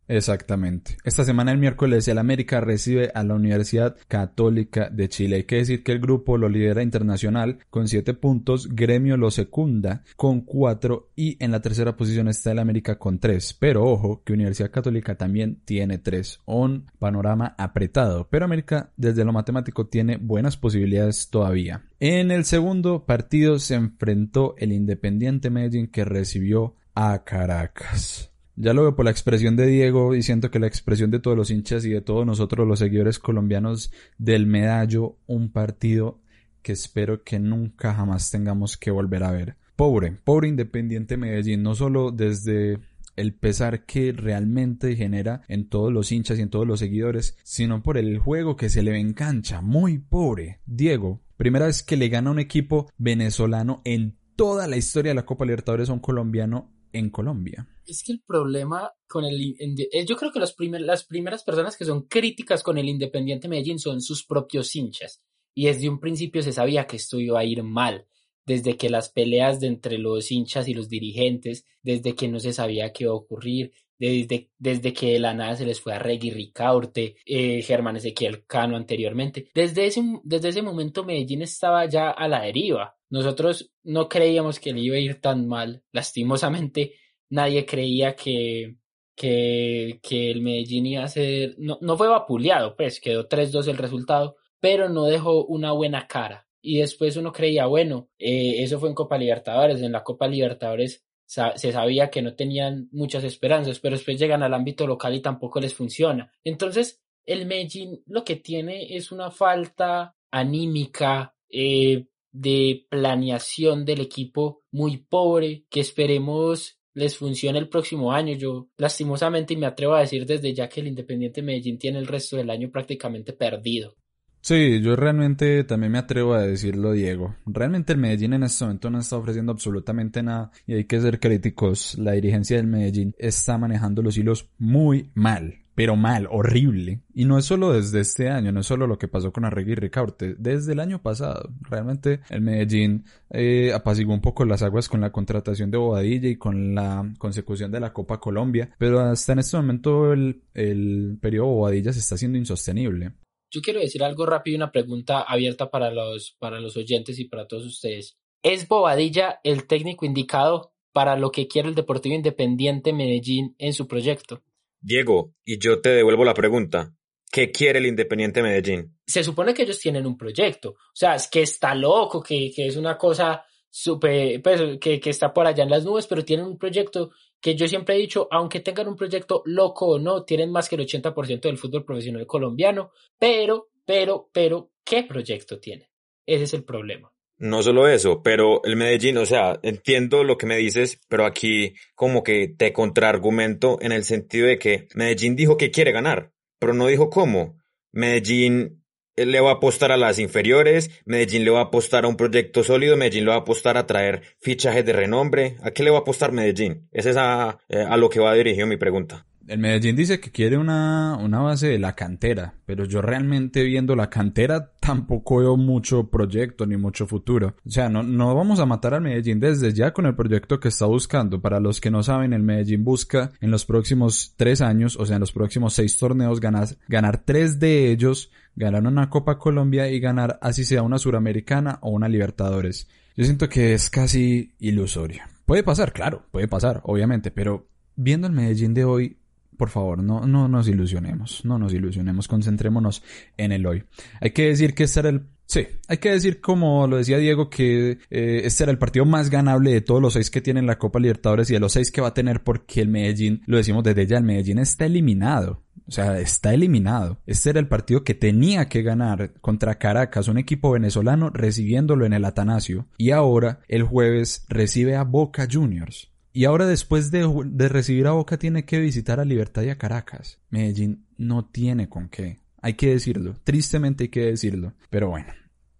[0.09, 0.97] Exactamente.
[1.03, 5.35] Esta semana el miércoles el América recibe a la Universidad Católica de Chile.
[5.35, 10.03] Hay que decir que el grupo lo lidera Internacional con 7 puntos, Gremio lo secunda
[10.15, 13.53] con 4 y en la tercera posición está el América con 3.
[13.59, 16.41] Pero ojo que Universidad Católica también tiene 3.
[16.45, 18.27] Un panorama apretado.
[18.31, 21.83] Pero América desde lo matemático tiene buenas posibilidades todavía.
[21.99, 28.31] En el segundo partido se enfrentó el Independiente Medellín que recibió a Caracas.
[28.61, 31.37] Ya lo veo por la expresión de Diego y siento que la expresión de todos
[31.37, 36.19] los hinchas y de todos nosotros los seguidores colombianos del medallo, un partido
[36.61, 39.55] que espero que nunca jamás tengamos que volver a ver.
[39.77, 42.79] Pobre, pobre Independiente Medellín, no solo desde
[43.15, 47.81] el pesar que realmente genera en todos los hinchas y en todos los seguidores, sino
[47.81, 49.15] por el juego que se le ve
[49.61, 50.59] muy pobre.
[50.65, 55.25] Diego, primera vez que le gana un equipo venezolano en toda la historia de la
[55.25, 57.65] Copa Libertadores a un colombiano en Colombia.
[57.89, 59.55] Es que el problema con el...
[59.59, 64.01] Eh, yo creo que las primeras personas que son críticas con el Independiente Medellín son
[64.01, 65.23] sus propios hinchas.
[65.55, 68.05] Y desde un principio se sabía que esto iba a ir mal.
[68.45, 72.53] Desde que las peleas de entre los hinchas y los dirigentes, desde que no se
[72.53, 75.99] sabía qué iba a ocurrir, desde, desde que de la nada se les fue a
[75.99, 79.49] Reggie Ricaurte, eh, Germán Ezequiel Cano anteriormente.
[79.53, 82.95] Desde ese, desde ese momento Medellín estaba ya a la deriva.
[83.09, 85.83] Nosotros no creíamos que le iba a ir tan mal.
[85.91, 86.93] Lastimosamente,
[87.29, 88.75] nadie creía que,
[89.15, 91.55] que, que el Medellín iba a ser.
[91.57, 96.47] No, no fue vapuleado, pues quedó 3-2 el resultado, pero no dejó una buena cara.
[96.61, 99.81] Y después uno creía, bueno, eh, eso fue en Copa Libertadores.
[99.81, 104.53] En la Copa Libertadores se sabía que no tenían muchas esperanzas, pero después llegan al
[104.53, 106.31] ámbito local y tampoco les funciona.
[106.43, 114.63] Entonces, el Medellín lo que tiene es una falta anímica, eh, de planeación del equipo
[114.71, 118.35] muy pobre que esperemos les funcione el próximo año.
[118.35, 122.07] Yo lastimosamente y me atrevo a decir desde ya que el Independiente Medellín tiene el
[122.07, 123.95] resto del año prácticamente perdido.
[124.41, 127.35] Sí, yo realmente también me atrevo a decirlo, Diego.
[127.45, 131.19] Realmente el Medellín en este momento no está ofreciendo absolutamente nada y hay que ser
[131.19, 131.97] críticos.
[131.97, 137.03] La dirigencia del Medellín está manejando los hilos muy mal pero mal, horrible.
[137.13, 139.71] Y no es solo desde este año, no es solo lo que pasó con Arregui
[139.71, 141.53] y Ricaurte, desde el año pasado.
[141.61, 146.35] Realmente el Medellín eh, apaciguó un poco las aguas con la contratación de Bobadilla y
[146.35, 151.47] con la consecución de la Copa Colombia, pero hasta en este momento el, el periodo
[151.47, 153.13] Bobadilla se está haciendo insostenible.
[153.49, 157.23] Yo quiero decir algo rápido y una pregunta abierta para los, para los oyentes y
[157.29, 158.17] para todos ustedes.
[158.43, 163.87] ¿Es Bobadilla el técnico indicado para lo que quiere el Deportivo Independiente Medellín en su
[163.87, 164.43] proyecto?
[164.81, 166.93] Diego, y yo te devuelvo la pregunta.
[167.31, 168.97] ¿Qué quiere el Independiente Medellín?
[169.05, 170.71] Se supone que ellos tienen un proyecto.
[170.71, 175.09] O sea, es que está loco, que, que es una cosa super, pues, que, que
[175.11, 178.27] está por allá en las nubes, pero tienen un proyecto que yo siempre he dicho,
[178.31, 182.25] aunque tengan un proyecto loco o no, tienen más que el 80% del fútbol profesional
[182.25, 185.89] colombiano, pero, pero, pero, ¿qué proyecto tiene?
[186.25, 187.11] Ese es el problema.
[187.39, 191.73] No solo eso, pero el Medellín, o sea, entiendo lo que me dices, pero aquí
[191.95, 196.73] como que te contraargumento en el sentido de que Medellín dijo que quiere ganar, pero
[196.73, 197.57] no dijo cómo.
[197.93, 198.83] Medellín
[199.15, 202.17] eh, le va a apostar a las inferiores, Medellín le va a apostar a un
[202.17, 205.55] proyecto sólido, Medellín le va a apostar a traer fichajes de renombre.
[205.63, 206.89] ¿A qué le va a apostar Medellín?
[206.91, 209.28] Esa es a, eh, a lo que va dirigido mi pregunta.
[209.49, 213.95] El Medellín dice que quiere una, una base de la cantera, pero yo realmente viendo
[213.95, 217.55] la cantera tampoco veo mucho proyecto ni mucho futuro.
[217.65, 220.67] O sea, no, no vamos a matar al Medellín desde ya con el proyecto que
[220.67, 221.41] está buscando.
[221.41, 225.15] Para los que no saben, el Medellín busca en los próximos tres años, o sea,
[225.15, 229.99] en los próximos seis torneos, ganar, ganar tres de ellos, ganar una Copa Colombia y
[229.99, 232.87] ganar así sea una Suramericana o una Libertadores.
[233.15, 235.23] Yo siento que es casi ilusorio.
[235.45, 239.18] Puede pasar, claro, puede pasar, obviamente, pero viendo el Medellín de hoy,
[239.59, 243.03] por favor, no, no nos ilusionemos, no nos ilusionemos, concentrémonos
[243.35, 243.83] en el hoy.
[244.21, 247.49] Hay que decir que este era el Sí, hay que decir, como lo decía Diego,
[247.49, 250.77] que eh, este era el partido más ganable de todos los seis que tienen la
[250.77, 253.83] Copa Libertadores y de los seis que va a tener porque el Medellín, lo decimos
[253.83, 255.63] desde ya, el Medellín está eliminado.
[255.87, 257.17] O sea, está eliminado.
[257.25, 262.13] Este era el partido que tenía que ganar contra Caracas, un equipo venezolano recibiéndolo en
[262.13, 262.85] el Atanasio.
[262.99, 266.11] Y ahora, el jueves, recibe a Boca Juniors.
[266.39, 270.39] Y ahora después de, recibir a Boca tiene que visitar a Libertad y a Caracas.
[270.49, 272.39] Medellín no tiene con qué.
[272.61, 273.35] Hay que decirlo.
[273.43, 274.73] Tristemente hay que decirlo.
[274.89, 275.27] Pero bueno.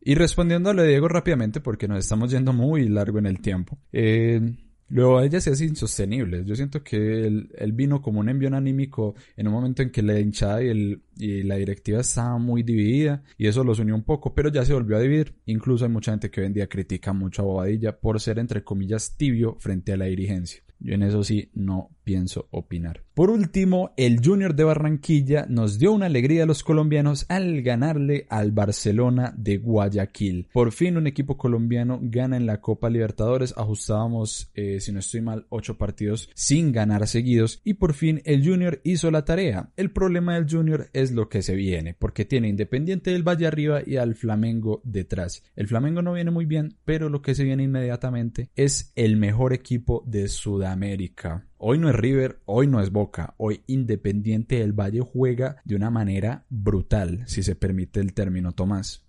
[0.01, 3.79] Y respondiendo a Diego rápidamente, porque nos estamos yendo muy largo en el tiempo.
[3.93, 4.57] Eh,
[4.89, 6.43] Luego ella se hace insostenible.
[6.45, 10.19] Yo siento que él, vino como un envío anímico en un momento en que la
[10.19, 14.33] hinchada y, el, y la directiva estaba muy dividida y eso los unió un poco,
[14.33, 15.35] pero ya se volvió a dividir.
[15.45, 18.63] Incluso hay mucha gente que hoy en día critica mucho a Bobadilla por ser entre
[18.63, 20.63] comillas tibio frente a la dirigencia.
[20.79, 23.03] Yo en eso sí no pienso opinar.
[23.13, 28.25] Por último, el Junior de Barranquilla nos dio una alegría a los colombianos al ganarle
[28.29, 30.47] al Barcelona de Guayaquil.
[30.51, 33.53] Por fin un equipo colombiano gana en la Copa Libertadores.
[33.55, 38.43] Ajustábamos, eh, si no estoy mal, ocho partidos sin ganar seguidos y por fin el
[38.43, 39.69] Junior hizo la tarea.
[39.77, 43.81] El problema del Junior es lo que se viene, porque tiene Independiente del Valle arriba
[43.85, 45.43] y al Flamengo detrás.
[45.55, 49.53] El Flamengo no viene muy bien, pero lo que se viene inmediatamente es el mejor
[49.53, 51.48] equipo de Sudamérica.
[51.61, 55.89] Hoy no es River, hoy no es Boca, hoy Independiente del Valle juega de una
[55.89, 59.05] manera brutal, si se permite el término, Tomás.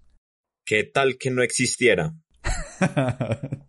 [0.66, 2.12] ¿Qué tal que no existiera?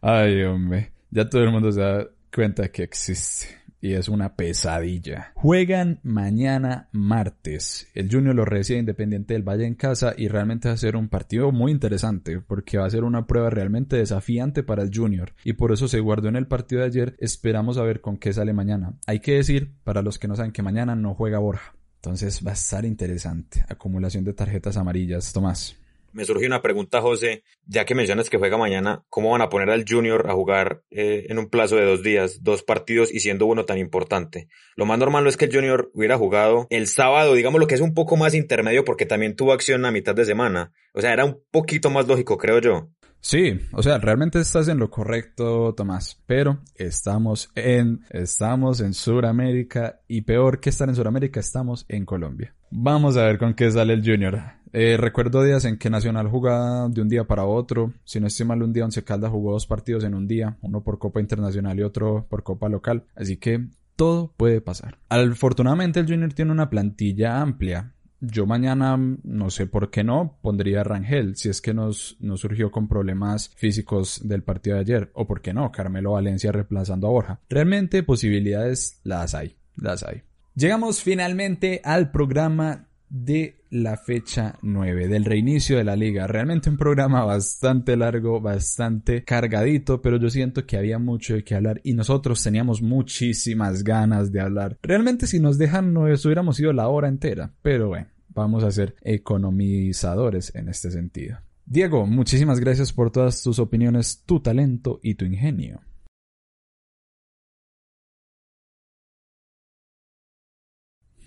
[0.00, 5.32] Ay, hombre, ya todo el mundo se da cuenta que existe y es una pesadilla.
[5.34, 7.88] Juegan mañana martes.
[7.94, 11.08] El Junior lo recibe Independiente del Valle en casa y realmente va a ser un
[11.08, 15.54] partido muy interesante porque va a ser una prueba realmente desafiante para el Junior y
[15.54, 17.16] por eso se guardó en el partido de ayer.
[17.18, 18.94] Esperamos a ver con qué sale mañana.
[19.06, 21.74] Hay que decir, para los que no saben que mañana no juega Borja.
[21.96, 23.64] Entonces va a estar interesante.
[23.68, 25.34] Acumulación de tarjetas amarillas.
[25.34, 25.76] Tomás
[26.12, 29.70] me surge una pregunta, José, ya que mencionas que juega mañana, ¿cómo van a poner
[29.70, 33.46] al Junior a jugar eh, en un plazo de dos días, dos partidos y siendo
[33.46, 34.48] uno tan importante?
[34.76, 37.74] Lo más normal no es que el Junior hubiera jugado el sábado, digamos lo que
[37.74, 40.72] es un poco más intermedio porque también tuvo acción a mitad de semana.
[40.92, 42.88] O sea, era un poquito más lógico, creo yo.
[43.22, 50.00] Sí, o sea, realmente estás en lo correcto, Tomás, pero estamos en, estamos en Sudamérica
[50.08, 52.54] y peor que estar en Sudamérica, estamos en Colombia.
[52.70, 54.40] Vamos a ver con qué sale el Junior.
[54.72, 57.92] Eh, recuerdo días en que Nacional jugaba de un día para otro.
[58.04, 60.82] Si no estoy mal, un día Once Caldas jugó dos partidos en un día, uno
[60.82, 63.04] por Copa Internacional y otro por Copa Local.
[63.16, 63.66] Así que
[63.96, 64.98] todo puede pasar.
[65.08, 67.92] Afortunadamente el Junior tiene una plantilla amplia.
[68.22, 72.40] Yo mañana, no sé por qué no, pondría a Rangel, si es que nos, nos
[72.40, 77.06] surgió con problemas físicos del partido de ayer, o por qué no, Carmelo Valencia reemplazando
[77.06, 77.40] a Borja.
[77.48, 80.22] Realmente posibilidades las hay, las hay.
[80.54, 86.26] Llegamos finalmente al programa de la fecha 9 del reinicio de la liga.
[86.26, 91.56] Realmente un programa bastante largo, bastante cargadito, pero yo siento que había mucho de qué
[91.56, 94.78] hablar y nosotros teníamos muchísimas ganas de hablar.
[94.82, 98.94] Realmente si nos dejan no hubiéramos ido la hora entera, pero bueno, vamos a ser
[99.02, 101.38] economizadores en este sentido.
[101.66, 105.80] Diego, muchísimas gracias por todas tus opiniones, tu talento y tu ingenio.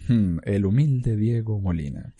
[0.07, 2.13] Hmm, el humilde Diego Molina.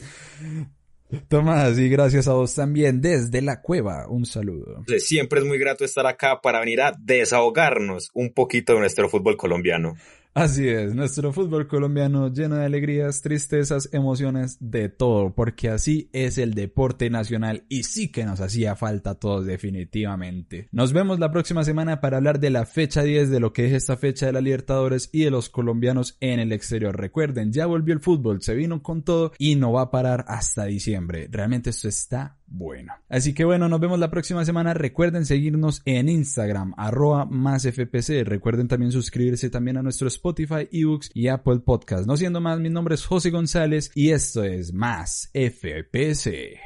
[1.27, 4.07] Tomás, y gracias a vos también desde la cueva.
[4.07, 4.83] Un saludo.
[4.97, 9.37] Siempre es muy grato estar acá para venir a desahogarnos un poquito de nuestro fútbol
[9.37, 9.95] colombiano.
[10.35, 16.39] Así es, nuestro fútbol colombiano lleno de alegrías, tristezas, emociones, de todo, porque así es
[16.39, 20.69] el deporte nacional y sí que nos hacía falta a todos definitivamente.
[20.71, 23.73] Nos vemos la próxima semana para hablar de la fecha 10 de lo que es
[23.73, 26.99] esta fecha de la Libertadores y de los colombianos en el exterior.
[26.99, 30.65] Recuerden, ya volvió el fútbol, se vino con todo y no va a parar hasta
[30.65, 31.27] diciembre.
[31.29, 32.93] Realmente esto está bueno.
[33.09, 34.73] Así que bueno, nos vemos la próxima semana.
[34.73, 38.23] Recuerden seguirnos en Instagram, arroba más FPC.
[38.23, 42.05] Recuerden también suscribirse también a nuestro Spotify, ebooks y Apple Podcast.
[42.05, 46.59] No siendo más, mi nombre es José González y esto es Más FPC.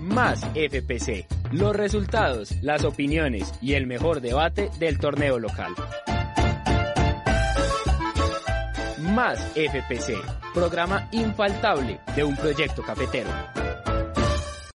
[0.00, 1.26] Más FPC.
[1.52, 5.74] Los resultados, las opiniones y el mejor debate del torneo local.
[9.14, 10.14] Más FPC,
[10.54, 13.30] programa infaltable de un proyecto cafetero.